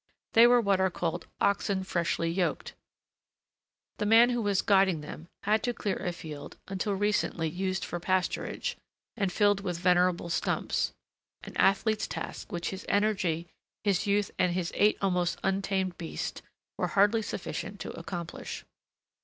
They 0.33 0.47
were 0.47 0.59
what 0.59 0.81
are 0.81 0.89
called 0.89 1.27
oxen 1.39 1.83
freshly 1.83 2.31
yoked. 2.31 2.73
The 3.97 4.05
man 4.07 4.31
who 4.31 4.41
was 4.41 4.63
guiding 4.63 5.01
them 5.01 5.27
had 5.43 5.61
to 5.61 5.75
clear 5.75 5.97
a 5.97 6.11
field 6.11 6.57
until 6.67 6.95
recently 6.95 7.47
used 7.47 7.85
for 7.85 7.99
pasturage, 7.99 8.73
and 9.15 9.31
filled 9.31 9.59
with 9.61 9.77
venerable 9.77 10.31
stumps 10.31 10.91
an 11.43 11.55
athlete's 11.55 12.07
task 12.07 12.51
which 12.51 12.71
his 12.71 12.83
energy, 12.89 13.47
his 13.83 14.07
youth, 14.07 14.31
and 14.39 14.53
his 14.53 14.71
eight 14.73 14.97
almost 15.03 15.37
untamed 15.43 15.99
beasts 15.99 16.41
were 16.79 16.87
hardly 16.87 17.21
sufficient 17.21 17.79
to 17.81 17.91
accomplish. 17.91 18.65